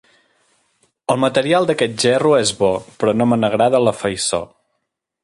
El 1.15 1.19
material 1.25 1.69
d'aquest 1.71 2.01
gerro 2.05 2.33
és 2.39 2.53
bo, 2.63 2.71
però 3.03 3.15
no 3.19 3.29
me 3.33 3.39
n'agrada 3.43 3.83
la 3.89 3.95
faiçó. 4.03 4.45